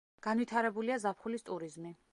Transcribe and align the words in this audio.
განვითარებულია 0.27 0.97
ზაფხულის 1.07 1.47
ტურიზმი. 1.51 1.99